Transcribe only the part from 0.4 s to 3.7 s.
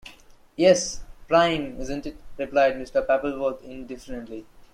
“Yes; prime, isn’t it?” replied Mr. Pappleworth